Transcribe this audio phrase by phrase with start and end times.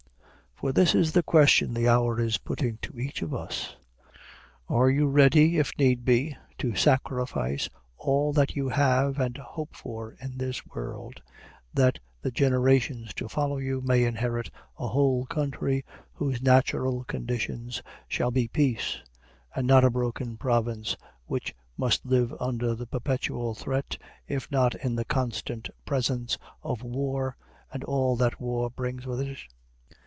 [0.61, 3.75] For this is the question the hour is putting to each of us:
[4.69, 10.15] Are you ready, if need be, to sacrifice all that you have and hope for
[10.21, 11.19] in this world,
[11.73, 18.29] that the generations to follow you may inherit a whole country whose natural conditions shall
[18.29, 18.99] be peace,
[19.55, 20.95] and not a broken province
[21.25, 23.97] which must live under the perpetual threat,
[24.27, 27.35] if not in the constant presence, of war
[27.73, 29.39] and all that war brings with it?